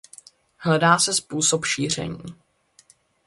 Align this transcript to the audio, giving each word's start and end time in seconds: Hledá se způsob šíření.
Hledá 0.57 0.99
se 0.99 1.13
způsob 1.13 1.65
šíření. 1.65 2.23